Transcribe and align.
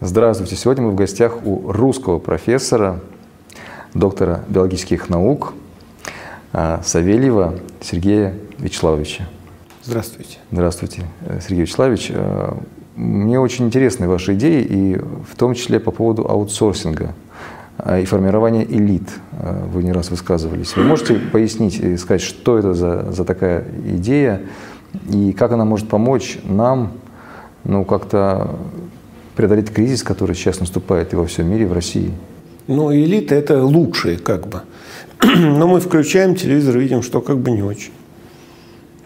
Здравствуйте. 0.00 0.54
Сегодня 0.54 0.84
мы 0.84 0.92
в 0.92 0.94
гостях 0.94 1.44
у 1.44 1.72
русского 1.72 2.20
профессора, 2.20 3.00
доктора 3.94 4.44
биологических 4.48 5.08
наук 5.08 5.54
а, 6.52 6.80
Савельева 6.84 7.56
Сергея 7.80 8.36
Вячеславовича. 8.58 9.28
Здравствуйте. 9.82 10.38
Здравствуйте, 10.52 11.02
э, 11.22 11.40
Сергей 11.42 11.62
Вячеславович. 11.62 12.12
Э, 12.14 12.52
мне 12.94 13.40
очень 13.40 13.66
интересны 13.66 14.06
ваши 14.06 14.34
идеи, 14.34 14.62
и 14.62 14.94
в 14.98 15.34
том 15.36 15.54
числе 15.54 15.80
по 15.80 15.90
поводу 15.90 16.30
аутсорсинга 16.30 17.12
а, 17.76 17.98
и 17.98 18.04
формирования 18.04 18.64
элит. 18.64 19.10
Э, 19.32 19.64
вы 19.72 19.82
не 19.82 19.90
раз 19.90 20.12
высказывались. 20.12 20.76
Вы 20.76 20.84
можете 20.84 21.14
пояснить 21.14 21.74
и 21.80 21.96
сказать, 21.96 22.22
что 22.22 22.56
это 22.56 22.72
за, 22.72 23.10
за 23.10 23.24
такая 23.24 23.64
идея, 23.84 24.42
и 25.10 25.32
как 25.32 25.50
она 25.50 25.64
может 25.64 25.88
помочь 25.88 26.38
нам 26.44 26.92
ну, 27.64 27.84
как-то 27.84 28.54
преодолеть 29.38 29.70
кризис, 29.72 30.02
который 30.02 30.34
сейчас 30.34 30.58
наступает 30.58 31.12
и 31.12 31.16
во 31.16 31.24
всем 31.24 31.48
мире, 31.48 31.62
и 31.62 31.66
в 31.66 31.72
России? 31.72 32.10
Ну, 32.66 32.92
элита– 32.92 33.34
это 33.36 33.62
лучшие, 33.62 34.18
как 34.18 34.48
бы. 34.48 34.62
Но 35.22 35.68
мы 35.68 35.78
включаем 35.78 36.34
телевизор, 36.34 36.76
видим, 36.76 37.02
что 37.02 37.20
как 37.20 37.38
бы 37.38 37.52
не 37.52 37.62
очень. 37.62 37.92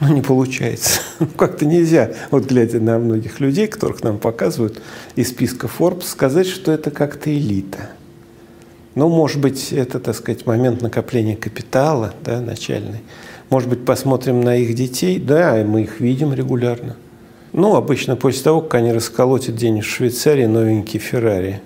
Ну, 0.01 0.09
не 0.09 0.23
получается. 0.23 1.02
Как-то 1.37 1.66
нельзя, 1.66 2.12
вот 2.30 2.47
глядя 2.47 2.80
на 2.80 2.98
многих 2.98 3.41
людей, 3.41 3.66
которых 3.66 4.02
нам 4.02 4.16
показывают 4.16 4.80
из 5.16 5.29
списка 5.29 5.69
Forbes, 5.69 6.05
сказать, 6.05 6.46
что 6.46 6.73
это 6.73 6.91
как-то 6.91 7.30
элита. 7.30 7.91
Ну, 8.95 9.10
может 9.10 9.38
быть, 9.38 9.71
это, 9.71 10.01
так 10.01 10.16
сказать, 10.16 10.46
момент 10.46 10.80
накопления 10.80 11.37
капитала, 11.37 12.15
да, 12.24 12.41
начальный. 12.41 13.02
Может 13.51 13.69
быть, 13.69 13.85
посмотрим 13.85 14.41
на 14.41 14.57
их 14.57 14.74
детей. 14.74 15.19
Да, 15.19 15.62
мы 15.62 15.83
их 15.83 16.01
видим 16.01 16.33
регулярно. 16.33 16.96
Ну, 17.52 17.77
обычно 17.77 18.16
после 18.16 18.42
того, 18.42 18.62
как 18.62 18.74
они 18.74 18.92
расколотят 18.92 19.56
день 19.56 19.83
в 19.83 19.87
Швейцарии 19.87 20.47
новенький 20.47 20.98
Феррари. 20.98 21.60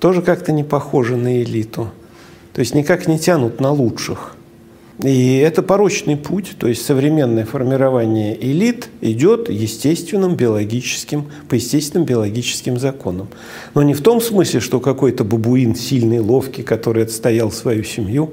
Тоже 0.00 0.20
как-то 0.20 0.50
не 0.50 0.64
похоже 0.64 1.16
на 1.16 1.42
элиту. 1.42 1.90
То 2.52 2.60
есть 2.60 2.74
никак 2.74 3.06
не 3.06 3.18
тянут 3.18 3.60
на 3.60 3.70
лучших. 3.70 4.36
И 5.02 5.38
это 5.38 5.62
порочный 5.62 6.16
путь, 6.16 6.54
то 6.56 6.68
есть 6.68 6.84
современное 6.84 7.44
формирование 7.44 8.38
элит 8.40 8.88
идет 9.00 9.50
естественным 9.50 10.36
биологическим, 10.36 11.26
по 11.48 11.54
естественным 11.54 12.06
биологическим 12.06 12.78
законам. 12.78 13.26
Но 13.74 13.82
не 13.82 13.92
в 13.92 14.02
том 14.02 14.20
смысле, 14.20 14.60
что 14.60 14.78
какой-то 14.78 15.24
бабуин 15.24 15.74
сильный, 15.74 16.20
ловкий, 16.20 16.62
который 16.62 17.02
отстоял 17.04 17.50
свою 17.50 17.82
семью, 17.82 18.32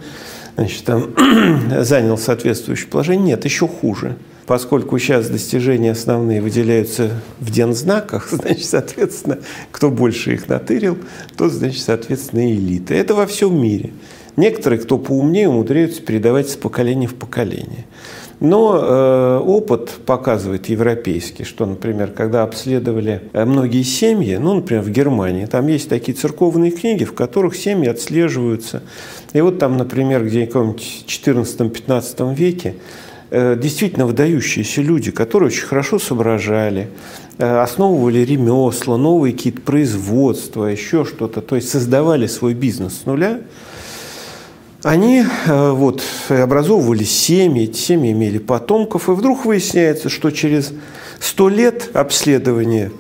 значит, 0.56 0.84
там, 0.84 1.16
занял 1.84 2.18
соответствующее 2.18 2.90
положение. 2.90 3.28
Нет, 3.28 3.46
еще 3.46 3.68
хуже. 3.68 4.18
Поскольку 4.52 5.00
сейчас 5.00 5.30
достижения 5.30 5.92
основные 5.92 6.42
выделяются 6.42 7.12
в 7.40 7.50
дензнаках, 7.50 8.28
значит, 8.32 8.66
соответственно, 8.66 9.40
кто 9.72 9.90
больше 9.90 10.34
их 10.34 10.50
натырил, 10.50 10.98
тот, 11.38 11.54
значит, 11.54 11.82
соответственно, 11.82 12.52
элита. 12.52 12.94
Это 12.94 13.16
во 13.16 13.26
всем 13.28 13.58
мире. 13.58 13.92
Некоторые, 14.36 14.82
кто 14.82 14.98
поумнее, 14.98 15.48
умудряются 15.48 16.02
передавать 16.02 16.50
с 16.50 16.58
поколения 16.58 17.08
в 17.08 17.16
поколение. 17.16 17.86
Но 18.42 18.78
э, 18.78 19.40
опыт 19.40 19.92
показывает 20.06 20.68
европейский, 20.68 21.46
что, 21.46 21.66
например, 21.66 22.12
когда 22.12 22.44
обследовали 22.44 23.22
э, 23.32 23.46
многие 23.46 23.84
семьи, 23.84 24.36
ну, 24.36 24.56
например, 24.56 24.84
в 24.84 24.90
Германии, 24.90 25.46
там 25.46 25.66
есть 25.68 25.88
такие 25.88 26.14
церковные 26.14 26.72
книги, 26.72 27.06
в 27.06 27.14
которых 27.14 27.56
семьи 27.56 27.88
отслеживаются. 27.88 28.84
И 29.32 29.40
вот 29.40 29.60
там, 29.60 29.78
например, 29.78 30.26
где-нибудь 30.26 31.06
в 31.08 31.10
14-15 31.10 32.36
веке 32.36 32.76
действительно 33.32 34.06
выдающиеся 34.06 34.82
люди, 34.82 35.12
которые 35.12 35.48
очень 35.48 35.66
хорошо 35.66 36.00
соображали, 36.00 36.90
э, 37.38 37.62
основывали 37.62 38.20
ремесла, 38.20 38.98
новые 38.98 39.34
какие-то 39.34 39.62
производства, 39.62 40.66
еще 40.66 41.06
что-то, 41.06 41.42
то 41.42 41.56
есть 41.56 41.70
создавали 41.70 42.28
свой 42.28 42.54
бизнес 42.54 43.02
с 43.02 43.06
нуля– 43.06 43.42
они 44.84 45.24
э, 45.46 45.72
вот, 45.72 46.02
образовывали 46.30 47.04
семьи, 47.04 47.66
эти 47.66 47.78
семьи 47.78 48.12
имели 48.12 48.40
потомков, 48.40 49.10
и 49.10 49.12
вдруг 49.12 49.46
выясняется, 49.46 50.10
что 50.10 50.32
через 50.32 50.74
сто 51.20 51.50
лет 51.50 51.92
обследования, 51.94 52.92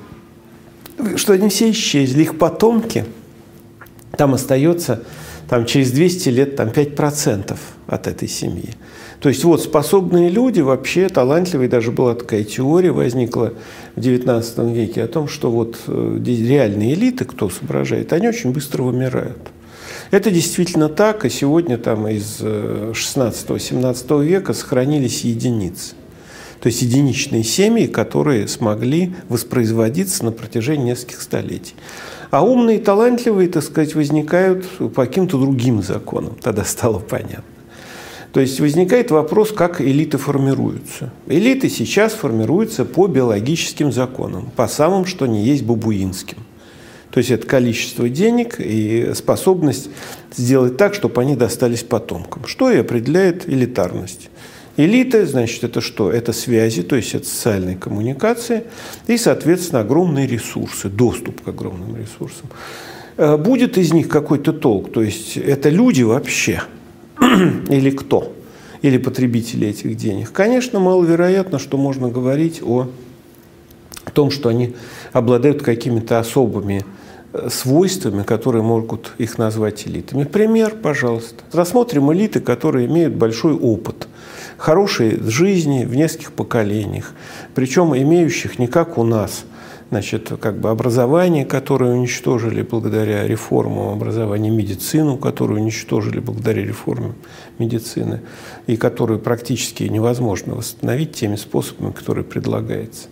что 1.15 1.33
они 1.33 1.49
все 1.49 1.71
исчезли, 1.71 2.21
их 2.21 2.37
потомки, 2.37 3.05
там 4.15 4.35
остается 4.35 5.03
там, 5.49 5.65
через 5.65 5.91
200 5.91 6.29
лет 6.29 6.55
там, 6.55 6.67
5% 6.67 7.57
от 7.87 8.07
этой 8.07 8.27
семьи. 8.27 8.75
То 9.21 9.29
есть 9.29 9.43
вот 9.43 9.61
способные 9.61 10.29
люди, 10.29 10.61
вообще 10.61 11.07
талантливые, 11.07 11.69
даже 11.69 11.91
была 11.91 12.15
такая 12.15 12.43
теория, 12.43 12.91
возникла 12.91 13.53
в 13.95 13.99
XIX 13.99 14.73
веке 14.73 15.03
о 15.03 15.07
том, 15.07 15.27
что 15.27 15.51
вот 15.51 15.77
э, 15.85 16.19
реальные 16.25 16.95
элиты, 16.95 17.25
кто 17.25 17.47
соображает, 17.47 18.13
они 18.13 18.27
очень 18.27 18.51
быстро 18.51 18.81
вымирают. 18.81 19.37
Это 20.09 20.31
действительно 20.31 20.89
так, 20.89 21.23
и 21.23 21.29
сегодня 21.29 21.77
там 21.77 22.07
из 22.07 22.41
16-17 22.41 24.05
э, 24.09 24.25
века 24.25 24.53
сохранились 24.53 25.21
единицы. 25.21 25.93
То 26.59 26.67
есть 26.67 26.81
единичные 26.81 27.43
семьи, 27.43 27.85
которые 27.85 28.47
смогли 28.47 29.13
воспроизводиться 29.29 30.25
на 30.25 30.31
протяжении 30.31 30.85
нескольких 30.85 31.21
столетий. 31.21 31.75
А 32.31 32.43
умные 32.43 32.77
и 32.77 32.81
талантливые, 32.81 33.49
так 33.49 33.63
сказать, 33.63 33.93
возникают 33.93 34.65
по 34.79 35.05
каким-то 35.05 35.37
другим 35.37 35.83
законам. 35.83 36.35
Тогда 36.41 36.63
стало 36.63 36.97
понятно. 36.97 37.50
То 38.33 38.39
есть 38.39 38.59
возникает 38.59 39.11
вопрос, 39.11 39.51
как 39.51 39.81
элиты 39.81 40.17
формируются. 40.17 41.11
Элиты 41.27 41.69
сейчас 41.69 42.13
формируются 42.13 42.85
по 42.85 43.07
биологическим 43.07 43.91
законам, 43.91 44.51
по 44.55 44.67
самым, 44.67 45.05
что 45.05 45.25
не 45.25 45.43
есть 45.43 45.63
бабуинским. 45.63 46.37
То 47.11 47.17
есть 47.17 47.29
это 47.29 47.45
количество 47.45 48.07
денег 48.07 48.55
и 48.59 49.11
способность 49.15 49.89
сделать 50.33 50.77
так, 50.77 50.93
чтобы 50.93 51.21
они 51.21 51.35
достались 51.35 51.83
потомкам. 51.83 52.45
Что 52.45 52.71
и 52.71 52.77
определяет 52.77 53.49
элитарность. 53.49 54.29
Элита, 54.77 55.25
значит, 55.25 55.65
это 55.65 55.81
что? 55.81 56.09
Это 56.09 56.31
связи, 56.31 56.81
то 56.83 56.95
есть 56.95 57.13
это 57.13 57.25
социальные 57.25 57.75
коммуникации 57.75 58.63
и, 59.07 59.17
соответственно, 59.17 59.81
огромные 59.81 60.25
ресурсы, 60.25 60.87
доступ 60.87 61.41
к 61.41 61.49
огромным 61.49 61.97
ресурсам. 61.97 62.47
Э, 63.17 63.35
будет 63.35 63.77
из 63.77 63.91
них 63.91 64.07
какой-то 64.07 64.53
толк, 64.53 64.93
то 64.93 65.03
есть 65.03 65.35
это 65.35 65.69
люди 65.69 66.03
вообще 66.03 66.61
или 67.69 67.89
кто? 67.91 68.33
Или 68.81 68.97
потребители 68.97 69.67
этих 69.67 69.95
денег? 69.95 70.31
Конечно, 70.31 70.79
маловероятно, 70.79 71.59
что 71.59 71.77
можно 71.77 72.09
говорить 72.09 72.61
о 72.63 72.87
том, 74.13 74.31
что 74.31 74.49
они 74.49 74.75
обладают 75.13 75.61
какими-то 75.61 76.19
особыми 76.19 76.83
свойствами, 77.49 78.23
которые 78.23 78.61
могут 78.61 79.13
их 79.17 79.37
назвать 79.37 79.87
элитами. 79.87 80.23
Пример, 80.23 80.75
пожалуйста. 80.81 81.43
Рассмотрим 81.53 82.11
элиты, 82.11 82.41
которые 82.41 82.87
имеют 82.87 83.13
большой 83.13 83.53
опыт, 83.53 84.07
хорошей 84.57 85.21
жизни 85.21 85.85
в 85.85 85.95
нескольких 85.95 86.33
поколениях, 86.33 87.13
причем 87.55 87.95
имеющих 87.95 88.59
не 88.59 88.67
как 88.67 88.97
у 88.97 89.03
нас– 89.03 89.45
значит, 89.91 90.31
как 90.39 90.59
бы 90.59 90.71
образование, 90.71 91.45
которое 91.45 91.93
уничтожили 91.93 92.63
благодаря 92.63 93.27
реформам 93.27 93.89
образования, 93.89 94.49
медицину, 94.49 95.17
которую 95.17 95.61
уничтожили 95.61 96.19
благодаря 96.19 96.63
реформе 96.63 97.13
медицины, 97.59 98.21
и 98.65 98.77
которую 98.77 99.19
практически 99.19 99.83
невозможно 99.83 100.55
восстановить 100.55 101.13
теми 101.13 101.35
способами, 101.35 101.91
которые 101.91 102.23
предлагаются 102.23 103.09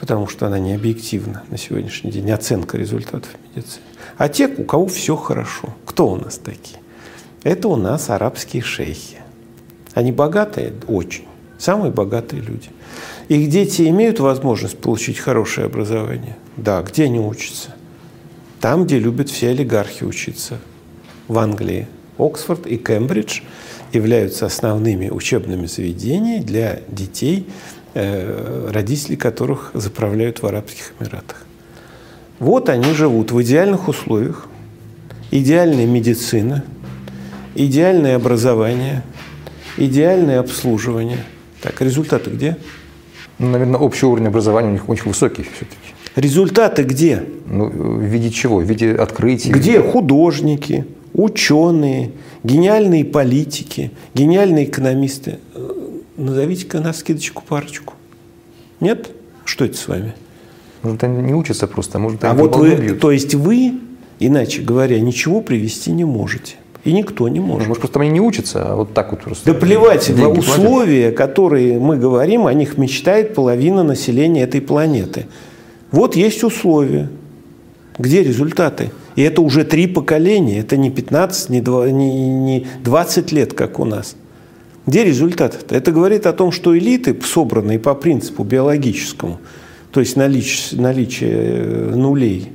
потому 0.00 0.26
что 0.26 0.46
она 0.46 0.58
не 0.58 0.72
объективна 0.72 1.42
на 1.50 1.58
сегодняшний 1.58 2.10
день, 2.10 2.30
оценка 2.30 2.78
результатов 2.78 3.28
медицины. 3.54 3.84
А 4.16 4.30
те, 4.30 4.48
у 4.48 4.64
кого 4.64 4.86
все 4.86 5.14
хорошо, 5.14 5.74
кто 5.84 6.08
у 6.08 6.16
нас 6.16 6.38
такие? 6.38 6.78
Это 7.42 7.68
у 7.68 7.76
нас 7.76 8.08
арабские 8.08 8.62
шейхи. 8.62 9.18
Они 9.92 10.10
богатые? 10.10 10.72
Очень. 10.88 11.26
Самые 11.60 11.92
богатые 11.92 12.42
люди. 12.42 12.70
Их 13.28 13.48
дети 13.48 13.82
имеют 13.82 14.18
возможность 14.18 14.78
получить 14.78 15.18
хорошее 15.18 15.66
образование? 15.66 16.36
Да. 16.56 16.82
Где 16.82 17.04
они 17.04 17.20
учатся? 17.20 17.76
Там, 18.60 18.84
где 18.84 18.98
любят 18.98 19.30
все 19.30 19.50
олигархи 19.50 20.02
учиться. 20.02 20.58
В 21.28 21.38
Англии. 21.38 21.86
Оксфорд 22.18 22.66
и 22.66 22.76
Кембридж 22.76 23.42
являются 23.92 24.46
основными 24.46 25.10
учебными 25.10 25.66
заведениями 25.66 26.42
для 26.42 26.80
детей 26.88 27.46
Э, 27.92 28.70
родители 28.72 29.16
которых 29.16 29.72
заправляют 29.74 30.42
в 30.42 30.46
Арабских 30.46 30.92
Эмиратах. 31.00 31.44
Вот 32.38 32.68
они 32.68 32.92
живут 32.94 33.32
в 33.32 33.42
идеальных 33.42 33.88
условиях, 33.88 34.46
идеальная 35.32 35.86
медицина, 35.86 36.62
идеальное 37.56 38.14
образование, 38.14 39.02
идеальное 39.76 40.38
обслуживание. 40.38 41.24
Так, 41.62 41.80
результаты 41.80 42.30
где? 42.30 42.56
Ну, 43.38 43.48
наверное, 43.50 43.78
общий 43.78 44.06
уровень 44.06 44.26
образования 44.28 44.68
у 44.68 44.72
них 44.72 44.88
очень 44.88 45.08
высокий 45.08 45.42
все-таки. 45.42 45.94
Результаты 46.16 46.82
где? 46.82 47.24
Ну, 47.46 47.66
в 47.66 48.02
виде 48.02 48.30
чего? 48.30 48.58
В 48.58 48.64
виде 48.64 48.92
открытий? 48.92 49.50
Где 49.52 49.80
художники, 49.80 50.84
ученые, 51.12 52.12
гениальные 52.42 53.04
политики, 53.04 53.92
гениальные 54.14 54.64
экономисты? 54.66 55.38
Назовите-ка 56.16 56.80
на 56.80 56.92
скидочку 56.92 57.42
парочку. 57.46 57.94
Нет? 58.80 59.10
Что 59.44 59.64
это 59.64 59.76
с 59.76 59.88
вами? 59.88 60.14
Может, 60.82 61.04
они 61.04 61.22
не 61.22 61.34
учатся 61.34 61.66
просто, 61.66 61.98
а 61.98 62.00
может, 62.00 62.24
А 62.24 62.30
они 62.32 62.40
вот 62.40 62.52
по 62.52 62.58
вы, 62.58 62.74
бьют. 62.74 63.00
то 63.00 63.10
есть 63.10 63.34
вы, 63.34 63.74
иначе 64.18 64.62
говоря, 64.62 64.98
ничего 65.00 65.40
привести 65.40 65.92
не 65.92 66.04
можете. 66.04 66.56
И 66.84 66.92
никто 66.92 67.28
не 67.28 67.40
может. 67.40 67.68
Может, 67.68 67.82
просто 67.82 68.00
они 68.00 68.10
не 68.10 68.20
учатся, 68.20 68.72
а 68.72 68.74
вот 68.76 68.94
так 68.94 69.10
вот 69.10 69.20
просто. 69.20 69.52
Да 69.52 69.58
плевать, 69.58 70.06
деньги 70.06 70.20
платят. 70.40 70.48
условия, 70.48 71.10
которые 71.12 71.78
мы 71.78 71.98
говорим, 71.98 72.46
о 72.46 72.54
них 72.54 72.78
мечтает 72.78 73.34
половина 73.34 73.82
населения 73.82 74.42
этой 74.44 74.60
планеты. 74.62 75.26
Вот 75.92 76.16
есть 76.16 76.42
условия. 76.42 77.10
Где 77.98 78.22
результаты? 78.22 78.90
И 79.16 79.22
это 79.22 79.42
уже 79.42 79.64
три 79.64 79.86
поколения, 79.86 80.60
это 80.60 80.78
не 80.78 80.90
15, 80.90 81.50
не 81.50 81.60
два- 81.60 81.90
не- 81.90 82.28
не 82.30 82.66
20 82.82 83.30
лет, 83.32 83.52
как 83.52 83.78
у 83.78 83.84
нас. 83.84 84.16
Где 84.86 85.04
результаты? 85.04 85.58
Это 85.68 85.92
говорит 85.92 86.24
о 86.26 86.32
том, 86.32 86.50
что 86.50 86.76
элиты, 86.78 87.14
собранные 87.22 87.78
по 87.78 87.94
принципу 87.94 88.42
биологическому, 88.44 89.38
то 89.92 90.00
есть 90.00 90.16
налич- 90.16 90.74
наличие 90.80 91.90
нулей 91.94 92.52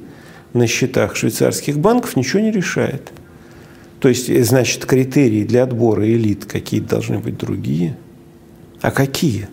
на 0.53 0.65
счетах 0.65 1.15
швейцарских 1.15 1.77
банков, 1.77 2.15
ничего 2.15 2.39
не 2.41 2.51
решает. 2.51 3.11
То 4.05 4.09
есть, 4.09 4.29
э, 4.29 4.43
значит, 4.43 4.85
критерии 4.85 5.43
для 5.43 5.63
отбора 5.63 6.07
элит 6.07 6.45
какие-то 6.45 6.89
должны 6.89 7.17
быть 7.17 7.39
другие. 7.39 7.97
А 8.79 8.91
какие? 8.91 9.47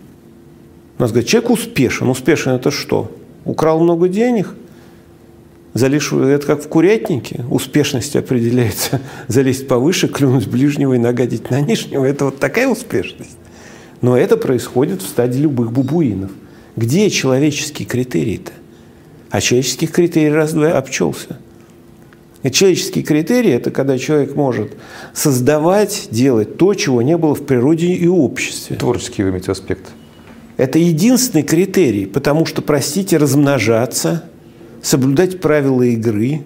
У 0.99 1.01
нас 1.01 1.09
говорят, 1.09 1.27
человек 1.27 1.49
успешен. 1.49 2.07
Успешен 2.07 2.51
это 2.51 2.69
что? 2.69 3.11
Украл 3.45 3.79
много 3.79 4.07
денег? 4.07 4.53
Залишь, 5.73 6.13
это 6.13 6.45
как 6.45 6.63
в 6.63 6.67
курятнике. 6.67 7.43
Успешность 7.49 8.15
определяется. 8.15 9.01
Залезть 9.27 9.67
повыше, 9.67 10.07
клюнуть 10.07 10.47
ближнего 10.47 10.93
и 10.93 10.99
нагадить 10.99 11.49
на 11.49 11.59
нижнего. 11.59 12.05
Это 12.05 12.25
вот 12.25 12.37
такая 12.37 12.67
успешность. 12.67 13.37
Но 14.01 14.15
это 14.15 14.37
происходит 14.37 15.01
в 15.01 15.07
стадии 15.07 15.39
любых 15.39 15.71
бубуинов. 15.71 16.29
Где 16.75 17.09
человеческие 17.09 17.87
критерии-то? 17.87 18.51
А 19.31 19.41
человеческих 19.41 19.91
критерий 19.91 20.29
раз-два 20.29 20.77
обчелся. 20.77 21.39
Человеческие 22.51 23.03
критерии– 23.03 23.51
это 23.53 23.71
когда 23.71 23.97
человек 23.97 24.35
может 24.35 24.75
создавать, 25.13 26.09
делать 26.11 26.57
то, 26.57 26.73
чего 26.73 27.01
не 27.01 27.17
было 27.17 27.35
в 27.35 27.45
природе 27.45 27.87
и 27.87 28.07
обществе. 28.07 28.75
Творческий 28.75 29.23
вы 29.23 29.29
имеете 29.29 29.51
аспект. 29.51 29.91
Это 30.57 30.77
единственный 30.77 31.43
критерий, 31.43 32.05
потому 32.05 32.45
что, 32.45 32.61
простите, 32.61 33.17
размножаться, 33.17 34.25
соблюдать 34.81 35.39
правила 35.39 35.83
игры, 35.83 36.41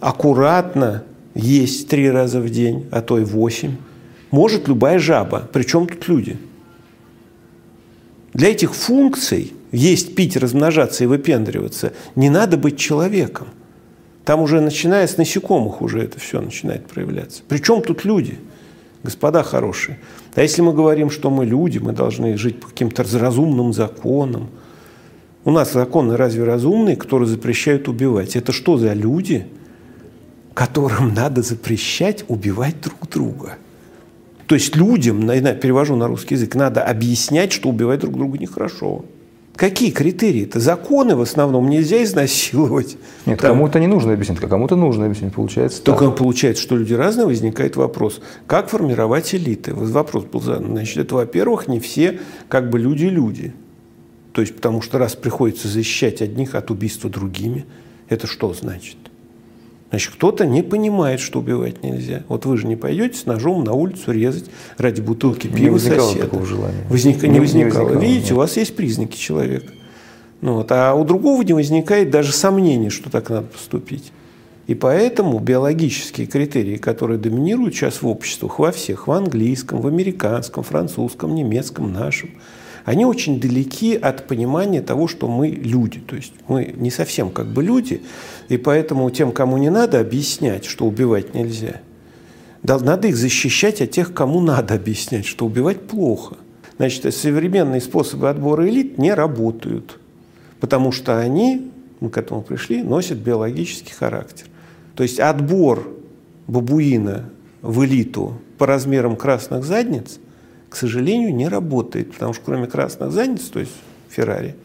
аккуратно 0.00 1.02
есть 1.34 1.88
три 1.88 2.10
раза 2.10 2.40
в 2.40 2.50
день, 2.50 2.86
а 2.90 3.00
то 3.00 3.18
и 3.18 3.24
восемь, 3.24 3.76
может 4.30 4.68
любая 4.68 4.98
жаба. 4.98 5.48
Причем 5.52 5.86
тут 5.86 6.06
люди? 6.08 6.36
Для 8.34 8.50
этих 8.50 8.74
функций 8.74 9.54
есть, 9.72 10.14
пить, 10.14 10.36
размножаться 10.36 11.04
и 11.04 11.06
выпендриваться 11.06 11.94
не 12.14 12.28
надо 12.28 12.58
быть 12.58 12.78
человеком. 12.78 13.48
Там 14.26 14.40
уже 14.40 14.60
начиная 14.60 15.06
с 15.06 15.18
насекомых 15.18 15.80
уже 15.80 16.02
это 16.02 16.18
все 16.18 16.40
начинает 16.40 16.88
проявляться. 16.88 17.44
Причем 17.46 17.80
тут 17.80 18.04
люди, 18.04 18.40
господа 19.04 19.44
хорошие. 19.44 20.00
А 20.34 20.42
если 20.42 20.62
мы 20.62 20.72
говорим, 20.72 21.10
что 21.10 21.30
мы 21.30 21.46
люди, 21.46 21.78
мы 21.78 21.92
должны 21.92 22.36
жить 22.36 22.58
по 22.58 22.66
каким-то 22.66 23.04
разумным 23.04 23.72
законам. 23.72 24.48
У 25.44 25.52
нас 25.52 25.72
законы 25.72 26.16
разве 26.16 26.42
разумные, 26.42 26.96
которые 26.96 27.28
запрещают 27.28 27.86
убивать? 27.86 28.34
Это 28.34 28.50
что 28.50 28.78
за 28.78 28.94
люди, 28.94 29.46
которым 30.54 31.14
надо 31.14 31.42
запрещать 31.42 32.24
убивать 32.26 32.80
друг 32.80 33.08
друга? 33.08 33.58
То 34.48 34.56
есть 34.56 34.74
людям, 34.74 35.28
перевожу 35.28 35.94
на 35.94 36.08
русский 36.08 36.34
язык, 36.34 36.56
надо 36.56 36.82
объяснять, 36.82 37.52
что 37.52 37.68
убивать 37.68 38.00
друг 38.00 38.14
друга 38.14 38.38
нехорошо. 38.38 39.04
Какие 39.56 39.90
критерии-то? 39.90 40.60
Законы 40.60 41.16
в 41.16 41.22
основном 41.22 41.70
нельзя 41.70 42.02
изнасиловать. 42.02 42.98
Нет, 43.24 43.40
Там- 43.40 43.52
кому-то 43.52 43.80
не 43.80 43.86
нужно 43.86 44.12
объяснить, 44.12 44.38
а 44.42 44.48
кому-то 44.48 44.76
нужно 44.76 45.06
объяснить. 45.06 45.32
Получается 45.34 45.82
так. 45.82 45.98
только 45.98 46.14
получается, 46.14 46.62
что 46.62 46.76
люди 46.76 46.92
разные, 46.92 47.26
возникает 47.26 47.76
вопрос, 47.76 48.20
как 48.46 48.68
формировать 48.68 49.34
элиты? 49.34 49.72
Вот 49.72 49.88
вопрос 49.88 50.24
был 50.24 50.42
задан. 50.42 50.72
Значит, 50.72 50.98
это, 50.98 51.14
во-первых, 51.14 51.68
не 51.68 51.80
все 51.80 52.20
как 52.48 52.68
бы 52.68 52.78
люди-люди. 52.78 53.54
То 54.32 54.42
есть, 54.42 54.54
потому 54.54 54.82
что 54.82 54.98
раз 54.98 55.14
приходится 55.14 55.68
защищать 55.68 56.20
одних 56.20 56.54
от 56.54 56.70
убийства 56.70 57.08
другими, 57.08 57.64
это 58.10 58.26
что 58.26 58.52
значит? 58.52 58.96
Значит, 59.90 60.14
кто-то 60.14 60.44
не 60.46 60.62
понимает, 60.62 61.20
что 61.20 61.38
убивать 61.38 61.82
нельзя. 61.84 62.24
Вот 62.28 62.44
вы 62.44 62.56
же 62.58 62.66
не 62.66 62.74
пойдете 62.76 63.16
с 63.16 63.24
ножом 63.26 63.62
на 63.62 63.72
улицу 63.72 64.10
резать 64.10 64.46
ради 64.78 65.00
бутылки 65.00 65.46
Не 65.46 65.54
пива 65.54 65.74
возникало 65.74 66.08
соседа. 66.08 66.24
такого 66.24 66.44
желания. 66.44 66.84
Возника- 66.90 67.22
Не- 67.26 67.28
не 67.28 67.34
не 67.34 67.40
возникало. 67.40 67.84
возникало, 67.84 68.02
Видите, 68.02 68.28
да. 68.30 68.34
у 68.34 68.38
вас 68.38 68.56
есть 68.56 68.74
признаки 68.74 69.16
человека. 69.16 69.72
Ну, 70.40 70.54
вот, 70.54 70.70
а 70.72 70.94
у 70.94 71.04
другого 71.04 71.40
не 71.42 71.52
возникает 71.52 72.10
даже 72.10 72.32
сомнений, 72.32 72.90
что 72.90 73.10
так 73.10 73.30
надо 73.30 73.46
поступить. 73.46 74.12
И 74.66 74.74
поэтому 74.74 75.38
биологические 75.38 76.26
критерии, 76.26 76.76
которые 76.76 77.18
доминируют 77.18 77.74
сейчас 77.74 78.02
в 78.02 78.08
обществах, 78.08 78.58
во 78.58 78.72
всех, 78.72 79.06
в 79.06 79.12
английском, 79.12 79.80
в 79.80 79.86
американском, 79.86 80.64
французском, 80.64 81.32
немецком, 81.36 81.92
нашем, 81.92 82.30
они 82.86 83.04
очень 83.04 83.40
далеки 83.40 83.96
от 83.96 84.28
понимания 84.28 84.80
того, 84.80 85.08
что 85.08 85.26
мы 85.26 85.48
люди. 85.48 85.98
То 85.98 86.14
есть 86.14 86.32
мы 86.46 86.72
не 86.76 86.92
совсем 86.92 87.30
как 87.30 87.48
бы 87.48 87.64
люди, 87.64 88.02
и 88.48 88.56
поэтому 88.56 89.10
тем, 89.10 89.32
кому 89.32 89.58
не 89.58 89.70
надо 89.70 89.98
объяснять, 89.98 90.64
что 90.64 90.86
убивать 90.86 91.34
нельзя, 91.34 91.80
да, 92.62 92.78
надо 92.78 93.08
их 93.08 93.16
защищать 93.16 93.82
от 93.82 93.90
тех, 93.90 94.14
кому 94.14 94.40
надо 94.40 94.74
объяснять, 94.74 95.26
что 95.26 95.46
убивать 95.46 95.80
плохо. 95.88 96.36
Значит, 96.76 97.12
современные 97.12 97.80
способы 97.80 98.30
отбора 98.30 98.68
элит 98.68 98.98
не 98.98 99.12
работают, 99.12 99.98
потому 100.60 100.92
что 100.92 101.18
они, 101.18 101.72
мы 101.98 102.08
к 102.08 102.18
этому 102.18 102.42
пришли, 102.42 102.84
носят 102.84 103.18
биологический 103.18 103.94
характер. 103.94 104.46
То 104.94 105.02
есть 105.02 105.18
отбор 105.18 105.92
бабуина 106.46 107.30
в 107.62 107.84
элиту 107.84 108.34
по 108.58 108.66
размерам 108.66 109.16
красных 109.16 109.64
задниц, 109.64 110.20
к 110.76 110.78
сожалению, 110.78 111.34
не 111.34 111.48
работает, 111.48 112.12
потому 112.12 112.34
что 112.34 112.44
кроме 112.44 112.66
красных 112.66 113.10
задниц, 113.10 113.44
то 113.44 113.60
есть 113.60 113.72
Феррари, 114.10 114.56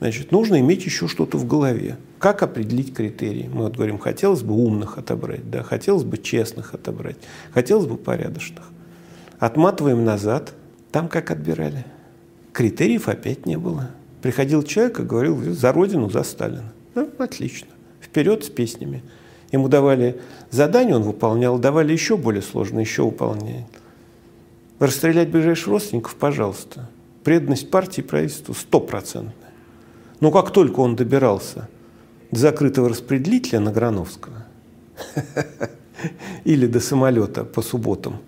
значит, 0.00 0.32
нужно 0.32 0.58
иметь 0.58 0.84
еще 0.84 1.06
что-то 1.06 1.38
в 1.38 1.46
голове. 1.46 1.96
Как 2.18 2.42
определить 2.42 2.92
критерии? 2.92 3.48
Мы 3.48 3.62
вот 3.62 3.76
говорим, 3.76 4.00
хотелось 4.00 4.42
бы 4.42 4.54
умных 4.54 4.98
отобрать, 4.98 5.48
да, 5.48 5.62
хотелось 5.62 6.02
бы 6.02 6.18
честных 6.18 6.74
отобрать, 6.74 7.18
хотелось 7.52 7.86
бы 7.86 7.96
порядочных. 7.96 8.64
Отматываем 9.38 10.04
назад, 10.04 10.54
там 10.90 11.06
как 11.06 11.30
отбирали. 11.30 11.84
Критериев 12.52 13.08
опять 13.08 13.46
не 13.46 13.58
было. 13.58 13.90
Приходил 14.22 14.64
человек 14.64 14.98
и 14.98 15.04
говорил, 15.04 15.40
за 15.54 15.72
Родину, 15.72 16.10
за 16.10 16.24
Сталина. 16.24 16.72
Ну, 16.96 17.08
отлично. 17.16 17.68
Вперед 18.00 18.44
с 18.44 18.48
песнями. 18.48 19.04
Ему 19.52 19.68
давали 19.68 20.20
задание, 20.50 20.96
он 20.96 21.02
выполнял, 21.04 21.60
давали 21.60 21.92
еще 21.92 22.16
более 22.16 22.42
сложное, 22.42 22.82
еще 22.82 23.04
выполняет. 23.04 23.66
Расстрелять 24.78 25.30
ближайших 25.30 25.68
родственников, 25.68 26.14
пожалуйста. 26.16 26.88
Преданность 27.24 27.70
партии 27.70 28.00
и 28.00 28.04
правительству 28.04 28.54
стопроцентная. 28.54 29.34
Но 30.20 30.30
как 30.30 30.52
только 30.52 30.80
он 30.80 30.96
добирался 30.96 31.68
до 32.30 32.38
закрытого 32.38 32.88
распределителя 32.88 33.60
на 33.60 33.72
Грановского 33.72 34.46
или 36.44 36.66
до 36.66 36.80
самолета 36.80 37.44
по 37.44 37.62
субботам 37.62 38.18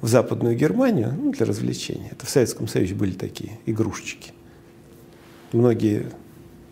в 0.00 0.08
Западную 0.08 0.56
Германию 0.56 1.14
ну, 1.16 1.32
для 1.32 1.46
развлечения. 1.46 2.08
Это 2.10 2.26
в 2.26 2.30
Советском 2.30 2.68
Союзе 2.68 2.94
были 2.94 3.12
такие 3.12 3.58
игрушечки. 3.66 4.32
Многие 5.52 6.10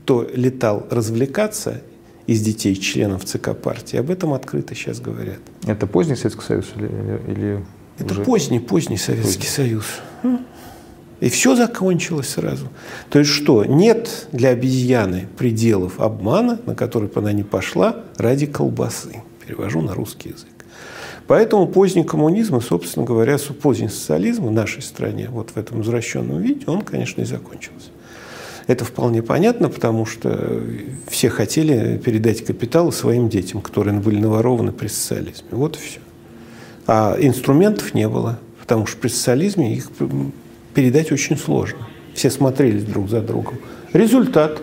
кто 0.06 0.22
летал 0.32 0.86
развлекаться 0.88 1.82
из 2.28 2.40
детей 2.40 2.76
членов 2.76 3.24
ЦК 3.24 3.56
партии, 3.56 3.96
об 3.96 4.08
этом 4.08 4.34
открыто 4.34 4.72
сейчас 4.76 5.00
говорят. 5.00 5.40
Это 5.66 5.88
поздний 5.88 6.14
Советский 6.14 6.44
Союз 6.44 6.66
или, 6.76 6.86
или- 7.26 7.64
Это 7.98 8.12
уже- 8.12 8.24
поздний, 8.24 8.60
поздний 8.60 8.96
Советский 8.96 9.46
Союз. 9.46 9.84
М. 10.22 10.40
И 11.20 11.30
все 11.30 11.56
закончилось 11.56 12.28
сразу. 12.28 12.68
То 13.08 13.18
есть 13.18 13.30
что? 13.30 13.64
Нет 13.64 14.28
для 14.32 14.50
обезьяны 14.50 15.28
пределов 15.38 15.98
обмана, 15.98 16.60
на 16.66 16.74
который 16.74 17.08
бы 17.08 17.20
она 17.20 17.32
не 17.32 17.42
пошла 17.42 18.04
ради 18.18 18.46
колбасы. 18.46 19.22
Перевожу 19.46 19.80
на 19.80 19.94
русский 19.94 20.30
язык. 20.30 20.48
Поэтому 21.26 21.66
поздний 21.66 22.04
коммунизм 22.04 22.56
и, 22.56 22.60
собственно 22.60 23.04
говоря, 23.04 23.38
поздний 23.60 23.88
социализм 23.88 24.46
в 24.46 24.52
нашей 24.52 24.82
стране, 24.82 25.28
вот 25.30 25.50
в 25.50 25.56
этом 25.56 25.82
извращенном 25.82 26.40
виде, 26.40 26.64
он, 26.66 26.82
конечно, 26.82 27.22
и 27.22 27.24
закончился. 27.24 27.88
Это 28.66 28.84
вполне 28.84 29.22
понятно, 29.22 29.68
потому 29.68 30.06
что 30.06 30.60
все 31.08 31.30
хотели 31.30 31.98
передать 31.98 32.44
капитал 32.44 32.92
своим 32.92 33.28
детям, 33.28 33.60
которые 33.60 33.98
были 33.98 34.18
наворованы 34.18 34.72
при 34.72 34.88
социализме. 34.88 35.48
Вот 35.52 35.76
и 35.76 35.80
все. 35.80 36.00
А 36.86 37.16
инструментов 37.18 37.94
не 37.94 38.08
было, 38.08 38.38
потому 38.60 38.86
что 38.86 38.96
при 38.98 39.08
социализме 39.08 39.74
их 39.74 39.90
передать 40.74 41.10
очень 41.10 41.36
сложно. 41.36 41.86
Все 42.14 42.30
смотрелись 42.30 42.84
друг 42.84 43.10
за 43.10 43.20
другом. 43.20 43.58
Результат. 43.92 44.62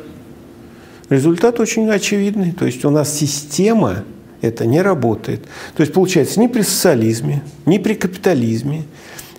Результат 1.09 1.59
очень 1.59 1.89
очевидный. 1.89 2.53
То 2.53 2.65
есть 2.65 2.85
у 2.85 2.89
нас 2.89 3.13
система 3.13 4.03
это 4.41 4.65
не 4.65 4.81
работает. 4.81 5.41
То 5.75 5.81
есть 5.81 5.93
получается 5.93 6.39
ни 6.39 6.47
при 6.47 6.61
социализме, 6.61 7.43
ни 7.65 7.77
при 7.77 7.93
капитализме 7.93 8.83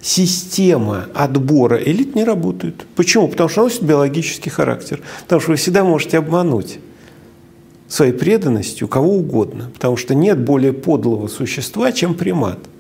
система 0.01 1.07
отбора 1.15 1.77
элит 1.77 2.15
не 2.15 2.25
работает. 2.25 2.87
Почему? 2.95 3.29
Потому 3.29 3.49
что 3.49 3.63
она 3.63 3.69
носит 3.69 3.83
биологический 3.83 4.51
характер. 4.51 5.01
Потому 5.23 5.41
что 5.41 5.51
вы 5.53 5.57
всегда 5.57 5.85
можете 5.85 6.19
обмануть 6.19 6.79
своей 7.89 8.13
преданностью 8.13 8.89
кого 8.89 9.17
угодно. 9.17 9.71
Потому 9.73 9.97
что 9.97 10.15
нет 10.15 10.39
более 10.39 10.75
подлого 10.75 11.29
существа, 11.29 11.91
чем 11.93 12.15
примат– 12.15 12.59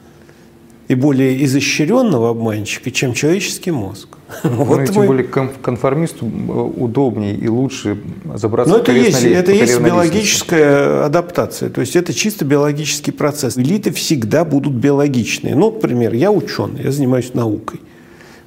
и 0.89 0.95
более 0.95 1.43
изощренного 1.45 2.31
обманщика, 2.31 2.91
чем 2.91 3.15
человеческий 3.15 3.71
мозг. 3.71 4.09
Ну, 4.43 4.65
вот 4.65 4.85
тем 4.87 5.03
мы... 5.03 5.07
более 5.07 5.25
конформисту 5.25 6.27
э, 6.27 6.53
удобнее 6.81 7.35
и 7.35 7.49
лучше 7.49 7.99
забраться 8.35 8.73
Но 8.73 8.81
это 8.81 8.93
есть, 8.93 9.23
это 9.23 9.53
есть 9.53 9.81
биологическая 9.81 11.05
адаптация, 11.05 11.71
то 11.71 11.81
есть 11.81 11.97
это 11.97 12.13
чисто 12.13 12.45
биологический 12.45 13.13
процесс. 13.13 13.57
Элиты 13.57 13.93
всегда 13.93 14.45
будут 14.45 14.75
биологичные. 14.75 15.55
Ну, 15.55 15.73
например, 15.73 16.15
я 16.15 16.33
ученый, 16.33 16.83
я 16.83 16.91
занимаюсь 16.91 17.33
наукой. 17.35 17.81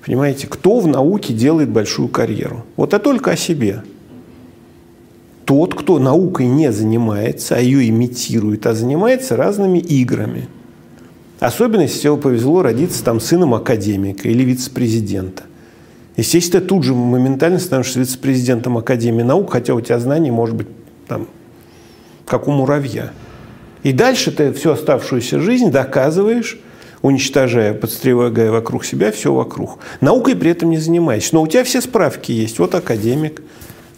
Понимаете, 0.05 0.47
кто 0.47 0.79
в 0.79 0.87
науке 0.87 1.33
делает 1.33 1.69
большую 1.69 2.07
карьеру? 2.07 2.63
Вот 2.75 2.93
я 2.93 2.99
только 2.99 3.31
о 3.31 3.35
себе. 3.35 3.83
Тот, 5.45 5.75
кто 5.75 5.99
наукой 5.99 6.47
не 6.47 6.71
занимается, 6.71 7.55
а 7.55 7.59
ее 7.59 7.87
имитирует, 7.89 8.67
а 8.67 8.73
занимается 8.73 9.35
разными 9.35 9.79
играми– 9.79 10.49
Особенно, 11.39 11.81
если 11.81 11.99
тебе 11.99 12.17
повезло 12.17 12.61
родиться 12.63 13.03
там 13.03 13.19
сыном 13.19 13.53
академика 13.53 14.27
или 14.27 14.43
вице-президента. 14.43 15.43
Естественно, 16.15 16.65
тут 16.65 16.83
же 16.83 16.95
моментально 16.95 17.59
становишься 17.59 17.99
вице-президентом 17.99 18.77
Академии 18.77 19.21
наук, 19.21 19.51
хотя 19.51 19.75
у 19.75 19.81
тебя 19.81 19.99
знаний 19.99 20.31
может 20.31 20.55
быть 20.55 20.67
там, 21.07 21.27
как 22.25 22.47
у 22.47 22.51
муравья. 22.51 23.11
И 23.83 23.93
дальше 23.93 24.31
ты 24.31 24.51
всю 24.51 24.71
оставшуюся 24.71 25.39
жизнь 25.39 25.69
доказываешь, 25.69 26.59
уничтожая, 27.03 27.75
подстревая 27.75 28.49
вокруг 28.49 28.83
себя 28.83 29.11
все 29.11 29.31
вокруг. 29.31 29.77
Наукой 30.01 30.35
при 30.35 30.49
этом 30.49 30.71
не 30.71 30.79
занимаешься. 30.79 31.35
Но 31.35 31.43
у 31.43 31.47
тебя 31.47 31.63
все 31.63 31.81
справки 31.81 32.31
есть. 32.31 32.57
Вот 32.57 32.73
академик, 32.73 33.43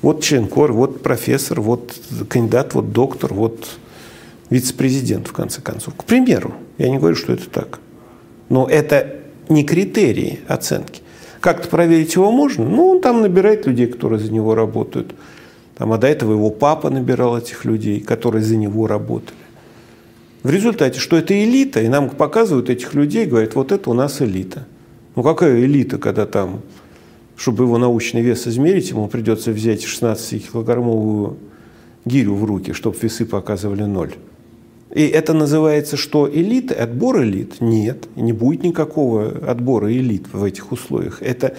вот 0.02 0.22
членкор, 0.22 0.74
вот 0.74 1.02
профессор, 1.02 1.62
вот 1.62 1.96
кандидат, 2.28 2.74
вот 2.74 2.92
доктор, 2.92 3.34
вот 3.34 3.66
вице-президент, 4.50 5.28
в 5.28 5.34
конце 5.34 5.62
концов. 5.62 5.96
К 5.96 6.04
примеру, 6.04 6.54
я 6.78 6.90
не 6.90 6.98
говорю, 6.98 7.16
что 7.16 7.34
это 7.34 7.50
так. 7.50 7.80
Но 8.50 8.68
это 8.68 9.18
не 9.48 9.64
критерии 9.64 10.40
оценки. 10.48 11.02
Как-то 11.40 11.70
проверить 11.70 12.16
его 12.16 12.32
можно? 12.32 12.66
Ну, 12.66 12.90
он 12.90 13.02
там 13.02 13.22
набирает 13.22 13.66
людей, 13.66 13.88
которые 13.88 14.20
за 14.20 14.32
него 14.32 14.56
работают. 14.56 15.16
Там, 15.78 15.94
а 15.94 15.98
до 15.98 16.08
этого 16.08 16.34
его 16.34 16.50
папа 16.50 16.90
набирал 16.90 17.38
этих 17.38 17.64
людей, 17.64 18.02
которые 18.02 18.44
за 18.44 18.58
него 18.58 18.88
работали. 18.88 19.38
В 20.44 20.50
результате, 20.50 21.00
что 21.00 21.18
это 21.18 21.34
элита, 21.34 21.82
и 21.82 21.88
нам 21.88 22.10
показывают 22.10 22.70
этих 22.70 22.94
людей, 22.94 23.26
говорят, 23.26 23.56
вот 23.56 23.72
это 23.72 23.90
у 23.90 23.94
нас 23.94 24.22
элита. 24.22 24.66
Ну 25.16 25.24
какая 25.24 25.62
элита, 25.62 25.98
когда 25.98 26.26
там, 26.26 26.62
чтобы 27.36 27.66
его 27.66 27.78
научный 27.78 28.22
вес 28.22 28.48
измерить, 28.48 28.90
ему 28.90 29.08
придется 29.08 29.52
взять 29.52 29.84
16-килограммовую 29.86 31.38
гирю 32.06 32.36
в 32.36 32.44
руки, 32.46 32.74
чтобы 32.74 32.98
весы 33.02 33.26
показывали 33.26 33.84
ноль. 33.84 34.14
И 34.94 35.06
это 35.06 35.34
называется 35.34 35.98
что? 35.98 36.30
Элита? 36.30 36.74
Отбор 36.74 37.24
элит? 37.24 37.62
Нет, 37.62 38.08
не 38.16 38.34
будет 38.34 38.64
никакого 38.64 39.28
отбора 39.48 39.92
элит 39.92 40.26
в 40.34 40.44
этих 40.44 40.72
условиях. 40.72 41.22
Это 41.22 41.56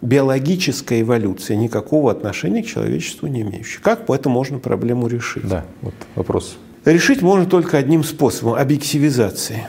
биологическая 0.00 1.02
эволюция, 1.02 1.56
никакого 1.56 2.10
отношения 2.10 2.62
к 2.62 2.66
человечеству 2.66 3.26
не 3.26 3.42
имеющая. 3.42 3.80
Как 3.82 4.08
это 4.08 4.28
можно 4.30 4.58
проблему 4.58 5.08
решить? 5.08 5.46
Да, 5.46 5.66
вот 5.82 5.94
вопрос. 6.14 6.56
Решить 6.86 7.20
можно 7.20 7.44
только 7.44 7.76
одним 7.76 8.02
способом– 8.02 8.54
объективизации. 8.58 9.66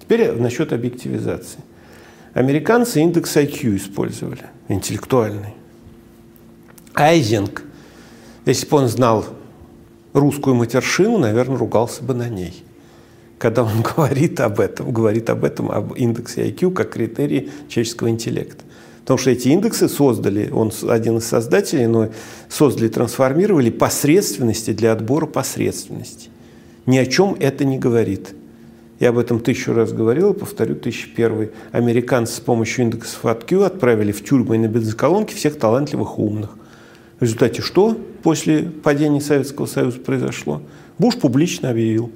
Теперь 0.00 0.30
насчет 0.32 0.72
объективизации. 0.72 1.58
Американцы 2.32 3.00
индекс 3.00 3.36
IQ 3.36 3.76
использовали, 3.76 4.44
интеллектуальный. 4.68 5.54
Айзенг, 6.94 7.64
если 8.46 8.68
бы 8.68 8.76
он 8.76 8.86
знал 8.86 9.24
русскую 10.12 10.54
матершину, 10.54 11.18
наверное, 11.18 11.56
ругался 11.56 12.02
бы 12.02 12.14
на 12.14 12.28
ней. 12.28 12.64
Когда 13.38 13.62
он 13.64 13.82
говорит 13.96 14.40
об 14.40 14.60
этом, 14.60 14.92
говорит 14.92 15.30
об 15.30 15.44
этом, 15.44 15.70
об 15.70 15.94
индексе 15.94 16.48
IQ 16.48 16.72
как 16.72 16.90
критерии 16.90 17.50
человеческого 17.68 18.10
интеллекта. 18.10 18.64
Потому 19.00 19.18
что 19.18 19.30
эти 19.30 19.48
индексы 19.48 19.88
создали, 19.88 20.50
он 20.50 20.70
один 20.88 21.18
из 21.18 21.26
создателей, 21.26 21.86
но 21.86 22.10
создали, 22.48 22.88
трансформировали 22.88 23.70
посредственности 23.70 24.72
для 24.72 24.92
отбора 24.92 25.26
посредственности. 25.26 26.28
Ни 26.86 26.98
о 26.98 27.06
чем 27.06 27.36
это 27.40 27.64
не 27.64 27.78
говорит. 27.78 28.34
Я 29.00 29.08
об 29.08 29.18
этом 29.18 29.40
тысячу 29.40 29.72
раз 29.72 29.92
говорил, 29.92 30.34
повторю, 30.34 30.74
тысяча 30.74 31.08
первый. 31.16 31.50
Американцы 31.72 32.34
с 32.34 32.40
помощью 32.40 32.84
индексов 32.84 33.24
IQ 33.24 33.64
отправили 33.64 34.12
в 34.12 34.22
тюрьмы 34.22 34.56
и 34.56 34.58
на 34.58 34.66
бензоколонки 34.66 35.34
всех 35.34 35.58
талантливых 35.58 36.18
умных. 36.18 36.50
В 37.18 37.22
результате 37.22 37.62
что 37.62 37.96
после 38.22 38.62
падения 38.62 39.20
Советского 39.20 39.66
Союза 39.66 39.98
произошло? 40.00 40.62
Буш 40.98 41.16
публично 41.16 41.70
объявил. 41.70 42.10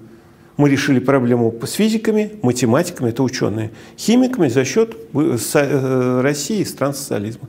Мы 0.57 0.71
решили 0.71 1.01
проблему 1.01 1.53
с 1.65 1.73
физиками, 1.73 2.33
математиками, 2.43 3.11
это 3.11 3.23
ученые, 3.23 3.73
химиками 3.99 4.49
за 4.49 4.65
счет 4.65 4.97
э, 5.15 6.21
России 6.23 6.61
и 6.61 6.65
стран 6.65 6.95
социализма. 6.95 7.49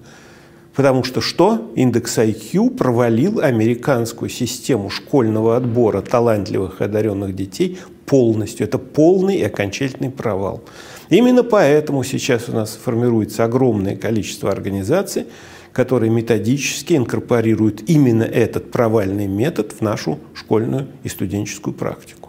Потому 0.76 1.04
что 1.04 1.22
что? 1.22 1.72
Индекс 1.76 2.18
IQ 2.18 2.72
провалил 2.72 3.40
американскую 3.40 4.30
систему 4.30 4.90
школьного 4.90 5.56
отбора 5.56 6.02
талантливых 6.02 6.82
и 6.82 6.84
одаренных 6.84 7.36
детей 7.36 7.80
полностью. 8.06 8.68
Это 8.68 8.78
полный 8.78 9.38
и 9.38 9.44
окончательный 9.44 10.10
провал. 10.10 10.64
Именно 11.10 11.44
поэтому 11.44 12.04
сейчас 12.04 12.50
у 12.50 12.54
нас 12.54 12.78
формируется 12.82 13.46
огромное 13.46 13.96
количество 13.96 14.52
организаций, 14.52 15.28
которые 15.76 16.10
методически 16.10 16.94
инкорпорируют 16.94 17.84
именно 17.90 18.24
этот 18.24 18.72
провальный 18.72 19.28
метод 19.28 19.74
в 19.74 19.82
нашу 19.82 20.20
школьную 20.34 20.88
и 21.04 21.10
студенческую 21.10 21.74
практику. 21.74 22.25